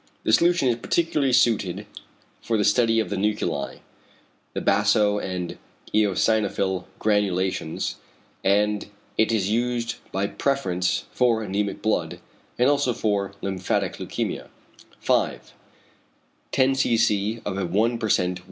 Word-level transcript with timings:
This 0.23 0.37
solution 0.37 0.67
is 0.67 0.77
particularly 0.77 1.31
suited 1.31 1.85
for 2.41 2.57
the 2.57 2.63
study 2.63 2.99
of 2.99 3.11
the 3.11 3.17
nuclei, 3.17 3.75
the 4.55 4.59
baso 4.59 5.23
and 5.23 5.59
eosinophil 5.93 6.85
granulations, 6.97 7.97
and 8.43 8.87
it 9.15 9.31
is 9.31 9.51
used 9.51 9.97
by 10.11 10.25
preference 10.25 11.05
for 11.11 11.41
anæmic 11.45 11.83
blood, 11.83 12.19
and 12.57 12.67
also 12.67 12.93
for 12.93 13.33
lymphatic 13.43 13.97
leukæmia. 13.97 14.47
5. 14.99 15.53
10 16.51 16.73
c.c. 16.73 17.39
of 17.45 17.59
a 17.59 17.67
1 17.67 17.99
per 17.99 18.09
cent. 18.09 18.39